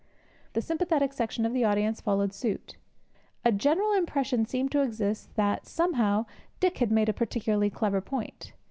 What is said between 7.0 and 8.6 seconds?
a particularly clever point.